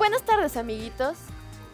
Buenas 0.00 0.22
tardes 0.22 0.56
amiguitos. 0.56 1.18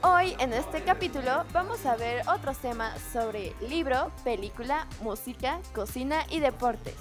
Hoy 0.03 0.35
en 0.41 0.53
este 0.53 0.83
capítulo 0.83 1.45
vamos 1.53 1.87
a 1.87 1.95
ver 1.95 2.23
otros 2.27 2.59
temas 2.59 3.01
sobre 3.13 3.53
libro, 3.61 4.11
película, 4.25 4.89
música, 5.01 5.61
cocina 5.73 6.25
y 6.29 6.41
deportes. 6.41 6.97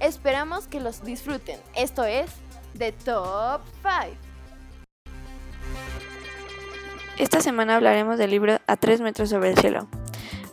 Esperamos 0.00 0.66
que 0.66 0.80
los 0.80 1.04
disfruten. 1.04 1.60
Esto 1.76 2.02
es 2.02 2.28
The 2.76 2.90
Top 2.90 3.60
5. 3.82 4.16
Esta 7.18 7.40
semana 7.40 7.76
hablaremos 7.76 8.18
del 8.18 8.32
libro 8.32 8.58
A 8.66 8.76
tres 8.76 9.00
metros 9.00 9.30
sobre 9.30 9.50
el 9.50 9.56
cielo. 9.56 9.86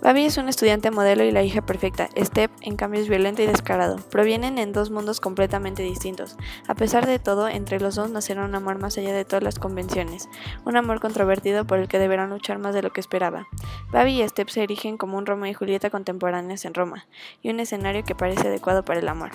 Babi 0.01 0.25
es 0.25 0.37
un 0.37 0.49
estudiante 0.49 0.89
modelo 0.89 1.23
y 1.23 1.31
la 1.31 1.43
hija 1.43 1.61
perfecta. 1.61 2.09
Step, 2.17 2.49
en 2.61 2.75
cambio, 2.75 2.99
es 2.99 3.07
violento 3.07 3.43
y 3.43 3.45
descarado. 3.45 3.97
Provienen 3.97 4.57
en 4.57 4.73
dos 4.73 4.89
mundos 4.89 5.19
completamente 5.19 5.83
distintos. 5.83 6.37
A 6.67 6.73
pesar 6.73 7.05
de 7.05 7.19
todo, 7.19 7.47
entre 7.47 7.79
los 7.79 7.95
dos 7.95 8.09
nacerá 8.09 8.43
un 8.43 8.55
amor 8.55 8.79
más 8.79 8.97
allá 8.97 9.13
de 9.13 9.25
todas 9.25 9.43
las 9.43 9.59
convenciones. 9.59 10.27
Un 10.65 10.75
amor 10.75 11.01
controvertido 11.01 11.65
por 11.65 11.77
el 11.77 11.87
que 11.87 11.99
deberán 11.99 12.31
luchar 12.31 12.57
más 12.57 12.73
de 12.73 12.81
lo 12.81 12.91
que 12.91 12.99
esperaba. 12.99 13.47
Babi 13.91 14.23
y 14.23 14.27
Step 14.27 14.49
se 14.49 14.63
erigen 14.63 14.97
como 14.97 15.19
un 15.19 15.27
Romeo 15.27 15.51
y 15.51 15.53
Julieta 15.53 15.91
contemporáneos 15.91 16.65
en 16.65 16.73
Roma, 16.73 17.05
y 17.43 17.51
un 17.51 17.59
escenario 17.59 18.03
que 18.03 18.15
parece 18.15 18.47
adecuado 18.47 18.83
para 18.83 18.99
el 18.99 19.07
amor. 19.07 19.31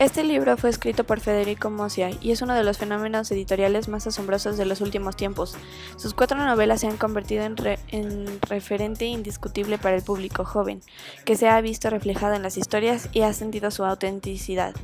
Este 0.00 0.24
libro 0.24 0.56
fue 0.56 0.70
escrito 0.70 1.04
por 1.04 1.20
Federico 1.20 1.68
Mosia 1.68 2.08
y 2.22 2.30
es 2.30 2.40
uno 2.40 2.54
de 2.54 2.64
los 2.64 2.78
fenómenos 2.78 3.30
editoriales 3.32 3.86
más 3.88 4.06
asombrosos 4.06 4.56
de 4.56 4.64
los 4.64 4.80
últimos 4.80 5.14
tiempos. 5.14 5.58
Sus 5.98 6.14
cuatro 6.14 6.38
novelas 6.38 6.80
se 6.80 6.86
han 6.86 6.96
convertido 6.96 7.44
en, 7.44 8.40
referente 8.48 9.04
indiscutible 9.04 9.76
para 9.76 9.96
el 9.96 10.02
público 10.02 10.46
joven, 10.46 10.80
que 11.26 11.36
se 11.36 11.48
ha 11.48 11.60
visto 11.60 11.90
reflejado 11.90 12.32
en 12.32 12.42
las 12.42 12.56
historias 12.56 13.10
y 13.12 13.20
ha 13.20 13.34
sentido 13.34 13.70
su 13.70 13.84
autenticidad, 13.84 14.74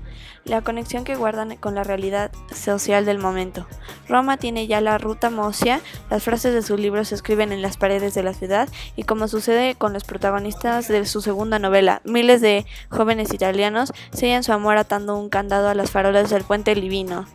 la 0.45 0.61
conexión 0.61 1.05
que 1.05 1.17
guardan 1.17 1.57
con 1.57 1.75
la 1.75 1.83
realidad 1.83 2.31
social 2.55 3.07
del 3.07 3.19
momento. 3.19 3.67
Roma 4.11 4.37
tiene 4.37 4.67
ya 4.67 4.83
la 4.83 4.99
ruta 4.99 5.31
Mosia, 5.31 5.81
las 6.11 6.25
frases 6.25 6.53
de 6.53 6.61
sus 6.61 6.79
libros 6.79 7.09
se 7.09 7.15
escriben 7.15 7.53
en 7.53 7.63
las 7.63 7.79
paredes 7.79 8.13
de 8.13 8.23
la 8.23 8.35
ciudad 8.35 8.69
y 8.97 9.05
como 9.05 9.29
sucede 9.29 9.77
con 9.77 9.95
los 9.95 10.05
protagonistas 10.05 10.89
de 10.89 11.07
su 11.07 11.23
segunda 11.23 11.59
novela, 11.59 12.03
miles 12.05 12.43
de 12.43 12.67
jóvenes 12.91 13.33
italianos 13.33 13.95
sellan 14.13 14.45
su 14.45 14.53
amor 14.53 14.77
atando 14.77 15.06
un 15.15 15.29
candado 15.29 15.69
a 15.69 15.75
las 15.75 15.91
farolas 15.91 16.31
del 16.31 16.45
puente 16.45 16.75
Livino. 16.75 17.27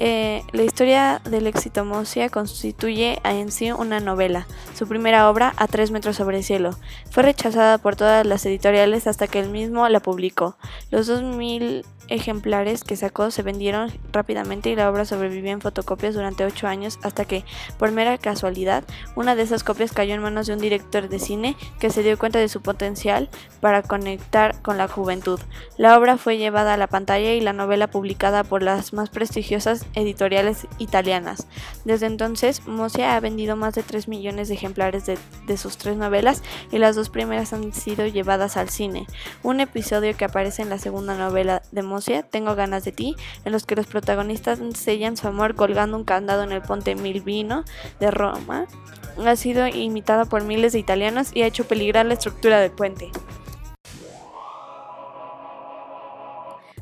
Eh, 0.00 0.44
la 0.52 0.62
historia 0.62 1.20
del 1.24 1.48
éxito 1.48 1.84
Mosia 1.84 2.28
constituye 2.28 3.18
en 3.24 3.50
sí 3.50 3.72
una 3.72 3.98
novela, 3.98 4.46
su 4.76 4.86
primera 4.86 5.28
obra 5.28 5.52
a 5.56 5.66
tres 5.66 5.90
metros 5.90 6.14
sobre 6.14 6.36
el 6.36 6.44
cielo. 6.44 6.76
Fue 7.10 7.24
rechazada 7.24 7.78
por 7.78 7.96
todas 7.96 8.24
las 8.24 8.46
editoriales 8.46 9.08
hasta 9.08 9.26
que 9.26 9.40
él 9.40 9.50
mismo 9.50 9.88
la 9.88 9.98
publicó. 9.98 10.56
Los 10.92 11.08
dos 11.08 11.24
mil 11.24 11.84
ejemplares 12.08 12.84
que 12.84 12.96
sacó 12.96 13.30
se 13.30 13.42
vendieron 13.42 13.92
rápidamente 14.12 14.70
y 14.70 14.76
la 14.76 14.90
obra 14.90 15.04
sobrevivió 15.04 15.52
en 15.52 15.60
fotocopias 15.60 16.14
durante 16.14 16.44
ocho 16.44 16.66
años 16.66 16.98
hasta 17.02 17.24
que, 17.24 17.44
por 17.78 17.92
mera 17.92 18.18
casualidad, 18.18 18.84
una 19.14 19.34
de 19.34 19.42
esas 19.42 19.64
copias 19.64 19.92
cayó 19.92 20.14
en 20.14 20.22
manos 20.22 20.46
de 20.46 20.54
un 20.54 20.58
director 20.58 21.08
de 21.08 21.18
cine 21.18 21.56
que 21.78 21.90
se 21.90 22.02
dio 22.02 22.18
cuenta 22.18 22.38
de 22.38 22.48
su 22.48 22.62
potencial 22.62 23.28
para 23.60 23.82
conectar 23.82 24.60
con 24.62 24.78
la 24.78 24.88
juventud. 24.88 25.38
La 25.76 25.96
obra 25.98 26.16
fue 26.16 26.38
llevada 26.38 26.74
a 26.74 26.78
la 26.78 26.86
pantalla 26.86 27.32
y 27.32 27.40
la 27.40 27.52
novela 27.52 27.88
publicada 27.88 28.44
por 28.44 28.62
las 28.62 28.92
más 28.92 29.10
prestigiosas 29.10 29.84
editoriales 29.94 30.66
italianas. 30.78 31.46
Desde 31.84 32.06
entonces, 32.06 32.66
Mosia 32.66 33.16
ha 33.16 33.20
vendido 33.20 33.56
más 33.56 33.74
de 33.74 33.82
3 33.82 34.08
millones 34.08 34.48
de 34.48 34.54
ejemplares 34.54 35.06
de, 35.06 35.18
de 35.46 35.56
sus 35.56 35.76
tres 35.76 35.96
novelas 35.96 36.42
y 36.72 36.78
las 36.78 36.96
dos 36.96 37.10
primeras 37.10 37.52
han 37.52 37.72
sido 37.72 38.06
llevadas 38.06 38.56
al 38.56 38.68
cine. 38.68 39.06
Un 39.42 39.60
episodio 39.60 40.16
que 40.16 40.24
aparece 40.24 40.62
en 40.62 40.70
la 40.70 40.78
segunda 40.78 41.14
novela 41.14 41.62
de 41.72 41.82
Mosia 41.82 41.97
tengo 42.30 42.54
ganas 42.54 42.84
de 42.84 42.92
ti, 42.92 43.16
en 43.44 43.52
los 43.52 43.66
que 43.66 43.76
los 43.76 43.86
protagonistas 43.86 44.58
sellan 44.74 45.16
su 45.16 45.28
amor 45.28 45.54
colgando 45.54 45.96
un 45.96 46.04
candado 46.04 46.42
en 46.42 46.52
el 46.52 46.62
ponte 46.62 46.94
Milvino 46.94 47.64
de 48.00 48.10
Roma, 48.10 48.66
ha 49.26 49.36
sido 49.36 49.66
imitada 49.66 50.24
por 50.24 50.44
miles 50.44 50.72
de 50.72 50.78
italianos 50.78 51.30
y 51.34 51.42
ha 51.42 51.46
hecho 51.46 51.66
peligrar 51.66 52.06
la 52.06 52.14
estructura 52.14 52.60
del 52.60 52.70
puente. 52.70 53.10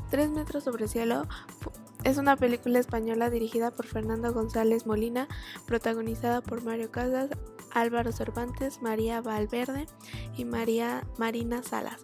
Tres 0.09 0.29
metros 0.29 0.63
sobre 0.63 0.85
el 0.85 0.89
cielo 0.89 1.27
es 2.03 2.17
una 2.17 2.35
película 2.35 2.79
española 2.79 3.29
dirigida 3.29 3.71
por 3.71 3.87
Fernando 3.87 4.33
González 4.33 4.85
Molina, 4.85 5.27
protagonizada 5.65 6.41
por 6.41 6.63
Mario 6.63 6.91
Casas, 6.91 7.29
Álvaro 7.71 8.11
Cervantes, 8.11 8.81
María 8.81 9.21
Valverde 9.21 9.87
y 10.35 10.45
María 10.45 11.05
Marina 11.17 11.63
Salas 11.63 12.01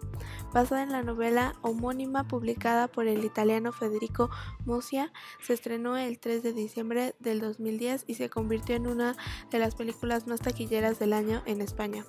basada 0.54 0.84
en 0.84 0.92
la 0.92 1.02
novela 1.02 1.56
homónima 1.62 2.28
publicada 2.28 2.86
por 2.86 3.08
el 3.08 3.24
italiano 3.24 3.72
Federico 3.72 4.30
Mosia, 4.64 5.12
se 5.42 5.52
estrenó 5.52 5.98
el 5.98 6.20
3 6.20 6.44
de 6.44 6.52
diciembre 6.52 7.14
del 7.18 7.40
2010 7.40 8.04
y 8.06 8.14
se 8.14 8.30
convirtió 8.30 8.76
en 8.76 8.86
una 8.86 9.16
de 9.50 9.58
las 9.58 9.74
películas 9.74 10.28
más 10.28 10.40
taquilleras 10.40 11.00
del 11.00 11.12
año 11.12 11.42
en 11.44 11.60
España. 11.60 12.06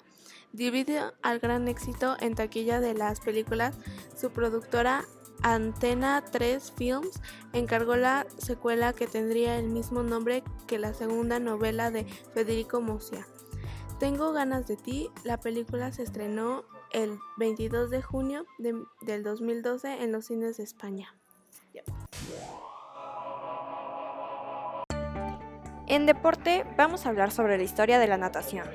Debido 0.52 1.14
al 1.24 1.40
gran 1.40 1.68
éxito 1.68 2.18
en 2.20 2.36
taquilla 2.36 2.80
de 2.80 2.94
las 2.94 3.22
películas, 3.22 3.76
su 4.16 4.30
productora 4.32 5.06
Antena 5.42 6.24
3 6.32 6.74
Films 6.76 7.22
encargó 7.54 7.96
la 7.96 8.26
secuela 8.38 8.94
que 8.94 9.08
tendría 9.08 9.58
el 9.58 9.70
mismo 9.70 10.04
nombre 10.04 10.44
que 10.66 10.80
la 10.80 10.94
segunda 10.94 11.40
novela 11.40 11.92
de 11.92 12.06
Federico 12.34 12.82
Mosia. 12.82 13.28
Tengo 14.00 14.32
ganas 14.32 14.68
de 14.68 14.78
ti, 14.78 15.10
la 15.24 15.40
película 15.40 15.92
se 15.92 16.04
estrenó 16.04 16.66
el 16.92 17.20
22 17.38 17.90
de 17.90 18.02
junio 18.02 18.46
del 18.58 19.24
2012 19.24 20.04
en 20.04 20.12
los 20.12 20.26
cines 20.26 20.58
de 20.58 20.64
España. 20.64 21.16
En 25.88 26.06
deporte 26.06 26.66
vamos 26.76 27.06
a 27.06 27.10
hablar 27.10 27.32
sobre 27.32 27.58
la 27.58 27.64
historia 27.64 28.00
de 28.00 28.08
la 28.08 28.18
natación. 28.18 28.68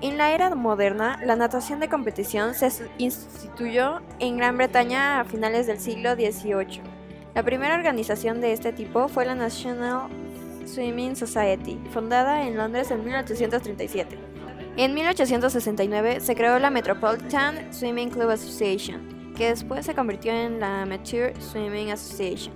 En 0.00 0.18
la 0.18 0.32
era 0.32 0.52
moderna, 0.54 1.20
la 1.24 1.36
natación 1.36 1.78
de 1.78 1.88
competición 1.88 2.54
se 2.54 2.70
instituyó 2.98 4.00
en 4.18 4.36
Gran 4.36 4.56
Bretaña 4.56 5.20
a 5.20 5.24
finales 5.24 5.66
del 5.66 5.78
siglo 5.78 6.14
XVIII. 6.14 6.82
La 7.34 7.42
primera 7.42 7.74
organización 7.74 8.40
de 8.40 8.52
este 8.52 8.72
tipo 8.72 9.08
fue 9.08 9.24
la 9.24 9.34
National 9.34 10.08
Swimming 10.66 11.16
Society, 11.16 11.78
fundada 11.92 12.46
en 12.46 12.56
Londres 12.56 12.90
en 12.90 13.04
1837. 13.04 14.18
En 14.78 14.94
1869 14.94 16.20
se 16.20 16.34
creó 16.34 16.58
la 16.58 16.70
Metropolitan 16.70 17.74
Swimming 17.74 18.08
Club 18.08 18.30
Association, 18.30 19.34
que 19.36 19.48
después 19.48 19.84
se 19.84 19.94
convirtió 19.94 20.32
en 20.32 20.60
la 20.60 20.82
Amateur 20.82 21.38
Swimming 21.42 21.90
Association. 21.90 22.54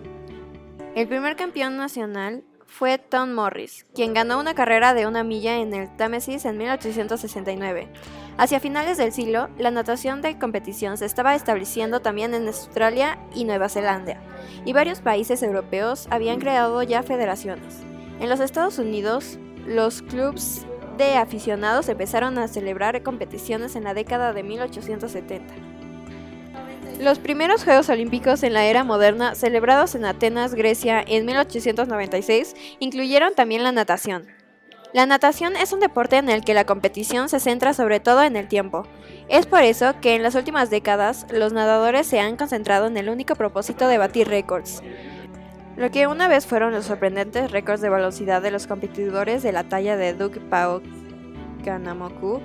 El 0.95 1.09
primer 1.09 1.37
campeón 1.37 1.77
nacional 1.77 2.43
fue 2.65 2.97
Tom 2.97 3.35
Morris, 3.35 3.85
quien 3.95 4.15
ganó 4.15 4.41
una 4.41 4.55
carrera 4.55 4.95
de 4.95 5.07
una 5.07 5.25
milla 5.25 5.59
en 5.59 5.75
el 5.75 5.95
Támesis 5.95 6.47
en 6.47 6.57
1869. 6.57 7.93
Hacia 8.39 8.61
finales 8.61 8.97
del 8.97 9.13
siglo, 9.13 9.51
la 9.59 9.71
natación 9.71 10.23
de 10.23 10.39
competición 10.39 10.97
se 10.97 11.05
estaba 11.05 11.35
estableciendo 11.35 12.01
también 12.01 12.33
en 12.33 12.47
Australia 12.47 13.19
y 13.35 13.45
Nueva 13.45 13.69
Zelanda, 13.69 14.23
y 14.65 14.73
varios 14.73 15.01
países 15.01 15.43
europeos 15.43 16.09
habían 16.11 16.41
creado 16.41 16.83
ya 16.83 17.03
federaciones. 17.03 17.83
En 18.21 18.31
los 18.31 18.41
Estados 18.41 18.79
Unidos, 18.79 19.39
los 19.67 20.01
clubes 20.01 20.67
de 20.97 21.17
aficionados 21.17 21.89
empezaron 21.89 22.39
a 22.39 22.49
celebrar 22.49 23.03
competiciones 23.03 23.77
en 23.77 23.85
la 23.85 23.95
década 23.95 24.33
de 24.33 24.43
1870. 24.43 25.55
Los 27.01 27.19
primeros 27.19 27.63
Juegos 27.63 27.91
Olímpicos 27.91 28.43
en 28.43 28.55
la 28.55 28.65
era 28.65 28.83
moderna, 28.83 29.35
celebrados 29.35 29.95
en 29.95 30.07
Atenas, 30.07 30.55
Grecia, 30.55 31.05
en 31.07 31.27
1896, 31.27 32.55
incluyeron 32.79 33.35
también 33.35 33.63
la 33.63 33.73
natación. 33.73 34.27
La 34.95 35.05
natación 35.05 35.57
es 35.57 35.75
un 35.75 35.81
deporte 35.81 36.17
en 36.17 36.31
el 36.31 36.43
que 36.43 36.55
la 36.55 36.65
competición 36.65 37.29
se 37.29 37.39
centra 37.39 37.75
sobre 37.75 38.01
todo 38.01 38.23
en 38.23 38.35
el 38.35 38.49
tiempo. 38.49 38.87
Es 39.29 39.45
por 39.45 39.63
eso 39.63 40.01
que 40.01 40.15
en 40.15 40.23
las 40.23 40.35
últimas 40.37 40.71
décadas 40.71 41.27
los 41.31 41.53
nadadores 41.53 42.07
se 42.07 42.19
han 42.19 42.37
concentrado 42.37 42.87
en 42.87 42.97
el 42.97 43.11
único 43.11 43.35
propósito 43.35 43.89
de 43.89 43.99
batir 43.99 44.29
récords. 44.29 44.83
Lo 45.77 45.91
que 45.91 46.07
una 46.07 46.27
vez 46.27 46.47
fueron 46.47 46.73
los 46.73 46.87
sorprendentes 46.87 47.51
récords 47.51 47.83
de 47.83 47.91
velocidad 47.91 48.41
de 48.41 48.51
los 48.51 48.67
competidores 48.67 49.43
de 49.43 49.53
la 49.53 49.65
talla 49.65 49.99
de 49.99 50.15
Doug 50.15 50.39
Pao 50.49 50.81
Kanamoku, 51.65 52.41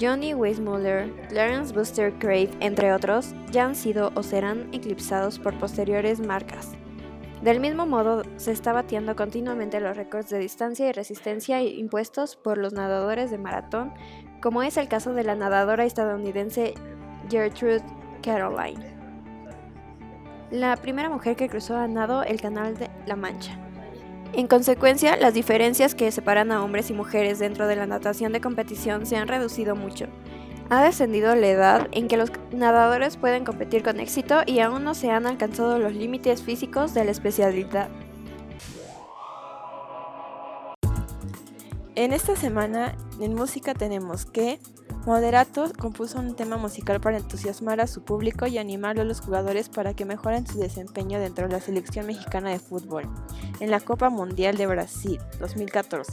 Johnny 0.00 0.32
Weissmuller, 0.32 1.10
Clarence 1.28 1.74
Buster 1.74 2.12
Crave, 2.14 2.50
entre 2.60 2.92
otros, 2.92 3.34
ya 3.50 3.64
han 3.64 3.74
sido 3.74 4.12
o 4.14 4.22
serán 4.22 4.68
eclipsados 4.72 5.40
por 5.40 5.58
posteriores 5.58 6.20
marcas. 6.20 6.70
Del 7.42 7.58
mismo 7.58 7.86
modo, 7.86 8.22
se 8.36 8.52
está 8.52 8.72
batiendo 8.72 9.16
continuamente 9.16 9.80
los 9.80 9.96
récords 9.96 10.30
de 10.30 10.38
distancia 10.38 10.88
y 10.88 10.92
resistencia 10.92 11.60
impuestos 11.60 12.36
por 12.36 12.56
los 12.56 12.72
nadadores 12.72 13.32
de 13.32 13.38
maratón, 13.38 13.92
como 14.40 14.62
es 14.62 14.76
el 14.76 14.88
caso 14.88 15.12
de 15.12 15.24
la 15.24 15.34
nadadora 15.34 15.84
estadounidense 15.84 16.74
Gertrude 17.28 17.82
Caroline, 18.22 18.99
la 20.50 20.76
primera 20.76 21.08
mujer 21.08 21.36
que 21.36 21.48
cruzó 21.48 21.76
a 21.76 21.86
nado 21.86 22.22
el 22.22 22.40
Canal 22.40 22.76
de 22.76 22.90
la 23.06 23.16
Mancha. 23.16 23.56
En 24.32 24.46
consecuencia, 24.46 25.16
las 25.16 25.34
diferencias 25.34 25.94
que 25.94 26.10
separan 26.12 26.52
a 26.52 26.62
hombres 26.62 26.90
y 26.90 26.92
mujeres 26.92 27.38
dentro 27.38 27.66
de 27.66 27.76
la 27.76 27.86
natación 27.86 28.32
de 28.32 28.40
competición 28.40 29.06
se 29.06 29.16
han 29.16 29.28
reducido 29.28 29.74
mucho. 29.74 30.06
Ha 30.68 30.84
descendido 30.84 31.34
la 31.34 31.48
edad 31.48 31.88
en 31.90 32.06
que 32.06 32.16
los 32.16 32.30
nadadores 32.52 33.16
pueden 33.16 33.44
competir 33.44 33.82
con 33.82 33.98
éxito 33.98 34.42
y 34.46 34.60
aún 34.60 34.84
no 34.84 34.94
se 34.94 35.10
han 35.10 35.26
alcanzado 35.26 35.80
los 35.80 35.94
límites 35.94 36.42
físicos 36.42 36.94
de 36.94 37.04
la 37.04 37.10
especialidad. 37.10 37.88
En 42.00 42.14
esta 42.14 42.34
semana 42.34 42.96
en 43.20 43.34
música 43.34 43.74
tenemos 43.74 44.24
que 44.24 44.58
Moderato 45.04 45.70
compuso 45.78 46.18
un 46.18 46.34
tema 46.34 46.56
musical 46.56 46.98
para 46.98 47.18
entusiasmar 47.18 47.78
a 47.78 47.86
su 47.86 48.04
público 48.04 48.46
y 48.46 48.56
animar 48.56 48.98
a 48.98 49.04
los 49.04 49.20
jugadores 49.20 49.68
para 49.68 49.92
que 49.92 50.06
mejoren 50.06 50.46
su 50.46 50.58
desempeño 50.58 51.20
dentro 51.20 51.46
de 51.46 51.52
la 51.52 51.60
selección 51.60 52.06
mexicana 52.06 52.48
de 52.48 52.58
fútbol 52.58 53.06
en 53.60 53.70
la 53.70 53.80
Copa 53.80 54.08
Mundial 54.08 54.56
de 54.56 54.66
Brasil 54.66 55.20
2014. 55.40 56.12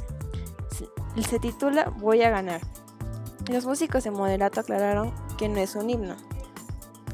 Se 1.26 1.40
titula 1.40 1.94
Voy 2.00 2.22
a 2.22 2.32
ganar. 2.32 2.60
Los 3.50 3.66
músicos 3.66 4.04
de 4.04 4.12
Moderato 4.12 4.60
aclararon 4.60 5.14
que 5.38 5.48
no 5.48 5.60
es 5.60 5.78
un 5.78 5.90
himno. 5.90 6.18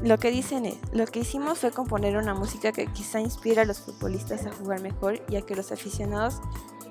Lo 0.02 0.18
que 0.18 0.32
dicen 0.32 0.66
es, 0.66 0.78
lo 0.92 1.06
que 1.06 1.20
hicimos 1.20 1.60
fue 1.60 1.70
componer 1.70 2.16
una 2.16 2.34
música 2.34 2.72
que 2.72 2.88
quizá 2.88 3.20
inspira 3.20 3.62
a 3.62 3.66
los 3.66 3.78
futbolistas 3.78 4.46
a 4.46 4.52
jugar 4.52 4.80
mejor 4.80 5.22
y 5.28 5.36
a 5.36 5.42
que 5.42 5.54
los 5.54 5.70
aficionados 5.70 6.40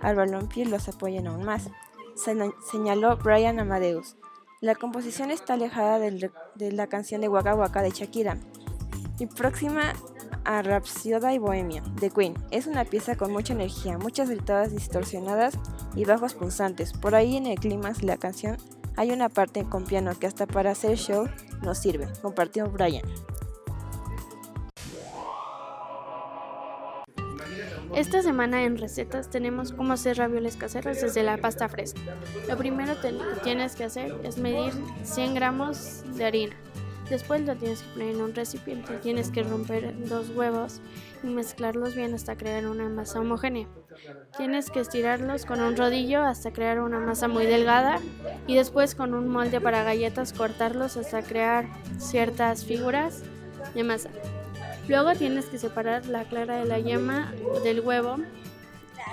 al 0.03 0.15
balompié 0.15 0.65
los 0.65 0.87
apoyen 0.87 1.27
aún 1.27 1.43
más, 1.43 1.69
señaló 2.71 3.17
Brian 3.17 3.59
Amadeus. 3.59 4.15
La 4.61 4.75
composición 4.75 5.31
está 5.31 5.55
alejada 5.55 5.99
de 5.99 6.71
la 6.71 6.87
canción 6.87 7.21
de 7.21 7.27
Waka 7.27 7.55
Waka 7.55 7.81
de 7.81 7.89
Shakira 7.89 8.37
y 9.19 9.25
próxima 9.25 9.93
a 10.45 10.61
Rhapsody 10.61 11.35
y 11.35 11.37
Bohemia 11.37 11.83
de 11.99 12.09
Queen. 12.09 12.35
Es 12.51 12.67
una 12.67 12.85
pieza 12.85 13.15
con 13.15 13.31
mucha 13.31 13.53
energía, 13.53 13.97
muchas 13.97 14.29
gritadas 14.29 14.71
distorsionadas 14.71 15.57
y 15.95 16.05
bajos 16.05 16.33
pulsantes. 16.33 16.93
Por 16.93 17.15
ahí 17.15 17.37
en 17.37 17.47
el 17.47 17.59
clímax 17.59 17.99
de 17.99 18.07
la 18.07 18.17
canción 18.17 18.57
hay 18.95 19.11
una 19.11 19.29
parte 19.29 19.63
con 19.63 19.85
piano 19.85 20.17
que 20.19 20.27
hasta 20.27 20.45
para 20.45 20.71
hacer 20.71 20.97
show 20.97 21.27
nos 21.61 21.79
sirve, 21.79 22.07
compartió 22.21 22.69
Brian. 22.69 23.03
Esta 27.95 28.23
semana 28.23 28.63
en 28.63 28.77
recetas 28.79 29.29
tenemos 29.29 29.71
cómo 29.71 29.93
hacer 29.93 30.17
ravioles 30.17 30.57
caseros 30.57 30.99
desde 30.99 31.21
la 31.21 31.37
pasta 31.37 31.69
fresca. 31.69 32.01
Lo 32.47 32.57
primero 32.57 32.99
que 32.99 33.13
tienes 33.43 33.75
que 33.75 33.83
hacer 33.83 34.15
es 34.23 34.37
medir 34.39 34.73
100 35.03 35.35
gramos 35.35 36.03
de 36.15 36.25
harina. 36.25 36.55
Después 37.09 37.41
lo 37.41 37.55
tienes 37.55 37.83
que 37.83 37.93
poner 37.93 38.15
en 38.15 38.21
un 38.21 38.33
recipiente. 38.33 38.97
Tienes 38.97 39.29
que 39.29 39.43
romper 39.43 39.93
dos 40.07 40.29
huevos 40.29 40.81
y 41.21 41.27
mezclarlos 41.27 41.93
bien 41.93 42.15
hasta 42.15 42.35
crear 42.35 42.65
una 42.65 42.89
masa 42.89 43.19
homogénea. 43.19 43.67
Tienes 44.37 44.71
que 44.71 44.79
estirarlos 44.79 45.45
con 45.45 45.61
un 45.61 45.77
rodillo 45.77 46.23
hasta 46.23 46.51
crear 46.51 46.79
una 46.79 46.99
masa 46.99 47.27
muy 47.27 47.45
delgada 47.45 47.99
y 48.47 48.55
después 48.55 48.95
con 48.95 49.13
un 49.13 49.27
molde 49.27 49.61
para 49.61 49.83
galletas 49.83 50.33
cortarlos 50.33 50.97
hasta 50.97 51.21
crear 51.21 51.67
ciertas 51.99 52.65
figuras 52.65 53.21
de 53.75 53.83
masa. 53.83 54.09
Luego 54.87 55.13
tienes 55.13 55.45
que 55.45 55.57
separar 55.57 56.05
la 56.07 56.25
clara 56.25 56.57
de 56.57 56.65
la 56.65 56.79
yema 56.79 57.33
del 57.63 57.79
huevo 57.79 58.17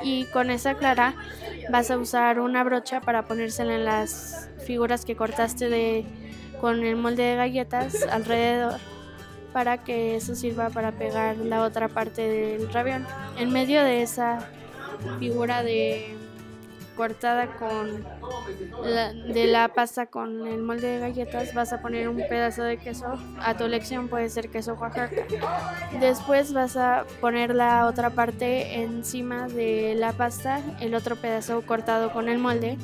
y 0.03 0.25
con 0.27 0.51
esa 0.51 0.75
clara 0.75 1.15
vas 1.71 1.91
a 1.91 1.99
usar 1.99 2.41
una 2.41 2.65
brocha 2.65 3.01
para 3.01 3.27
ponérsela 3.27 3.75
en 3.75 3.85
las 3.85 4.49
figuras 4.67 5.05
que 5.05 5.17
cortaste 5.17 5.69
de, 5.69 6.05
con 6.61 6.83
el 6.83 6.97
molde 6.97 7.23
de 7.23 7.37
galletas 7.37 8.03
alrededor 8.11 8.79
para 9.53 9.79
que 9.79 10.17
eso 10.17 10.35
sirva 10.35 10.71
para 10.71 10.93
pegar 10.93 11.37
la 11.37 11.63
otra 11.65 11.89
parte 11.89 12.23
del 12.23 12.73
ravión. 12.73 13.07
En 13.39 13.53
medio 13.53 13.83
de 13.83 14.03
esa 14.03 14.49
figura 15.19 15.63
de 15.63 16.15
cortada 16.97 17.47
con 17.59 18.05
de 19.33 19.47
la 19.47 19.69
pasta 19.69 20.07
con 20.07 20.47
el 20.47 20.63
molde 20.63 20.89
de 20.89 20.99
galletas 21.01 21.55
vas 21.55 21.73
a 21.73 21.81
poner 21.81 22.09
un 22.09 22.17
pedazo 22.17 22.63
de 22.63 22.77
queso 22.79 23.19
a 23.41 23.57
tu 23.57 23.65
elección 23.65 24.09
puede 24.09 24.29
ser 24.29 24.51
queso 24.51 24.75
Oaxaca. 24.75 25.25
Después 26.01 26.53
vas 26.53 26.77
a 26.77 27.05
poner 27.21 27.55
la 27.55 27.87
otra 27.87 28.11
parte 28.11 28.81
encima 28.83 29.49
de 29.49 29.95
la 29.97 30.13
pasta 30.13 30.61
el 30.81 30.95
otro 30.95 31.17
pedazo 31.17 31.63
cortado 31.67 32.13
con 32.13 32.29
el 32.29 32.39
molde 32.39 32.79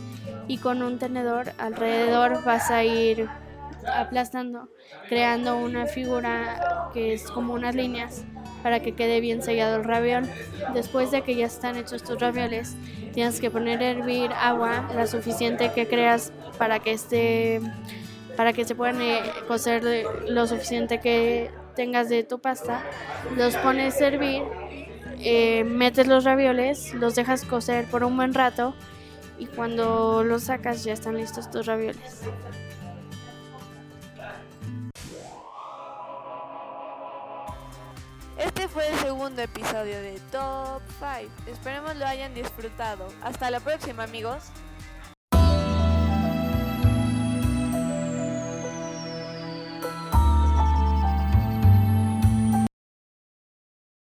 y 0.48 0.58
con 0.58 0.82
un 0.82 0.98
tenedor 0.98 1.52
alrededor 1.58 2.44
vas 2.44 2.70
a 2.70 2.84
ir 2.84 3.28
aplastando 3.86 4.68
creando 5.08 5.56
una 5.58 5.86
figura 5.86 6.90
que 6.92 7.12
es 7.12 7.30
como 7.30 7.54
unas 7.54 7.74
líneas 7.74 8.24
para 8.66 8.80
que 8.80 8.96
quede 8.96 9.20
bien 9.20 9.42
sellado 9.42 9.76
el 9.76 9.84
raviol. 9.84 10.28
Después 10.74 11.12
de 11.12 11.22
que 11.22 11.36
ya 11.36 11.46
están 11.46 11.76
hechos 11.76 12.02
tus 12.02 12.18
ravioles, 12.18 12.74
tienes 13.14 13.40
que 13.40 13.48
poner 13.48 13.80
a 13.80 13.90
hervir 13.92 14.32
agua, 14.32 14.90
la 14.92 15.06
suficiente 15.06 15.70
que 15.72 15.86
creas 15.86 16.32
para 16.58 16.80
que 16.80 16.90
esté 16.90 17.60
para 18.36 18.52
que 18.52 18.64
se 18.64 18.74
puedan 18.74 19.00
eh, 19.00 19.22
cocer 19.46 19.84
lo 20.26 20.48
suficiente 20.48 20.98
que 20.98 21.52
tengas 21.76 22.08
de 22.08 22.24
tu 22.24 22.40
pasta. 22.40 22.82
Los 23.36 23.54
pones 23.54 24.02
a 24.02 24.08
hervir, 24.08 24.42
eh, 25.20 25.62
metes 25.62 26.08
los 26.08 26.24
ravioles, 26.24 26.92
los 26.92 27.14
dejas 27.14 27.44
cocer 27.44 27.84
por 27.84 28.02
un 28.02 28.16
buen 28.16 28.34
rato 28.34 28.74
y 29.38 29.46
cuando 29.46 30.24
los 30.24 30.42
sacas 30.42 30.82
ya 30.82 30.92
están 30.92 31.16
listos 31.16 31.52
tus 31.52 31.66
ravioles. 31.66 32.22
Este 38.38 38.68
fue 38.68 38.86
el 38.88 38.98
segundo 38.98 39.40
episodio 39.40 39.98
de 40.02 40.20
Top 40.30 40.82
5. 40.98 41.32
Esperemos 41.46 41.96
lo 41.96 42.06
hayan 42.06 42.34
disfrutado. 42.34 43.08
Hasta 43.22 43.50
la 43.50 43.60
próxima 43.60 44.02
amigos. 44.02 44.44